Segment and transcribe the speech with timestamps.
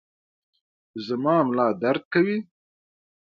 [1.05, 2.37] زما ملا درد کوي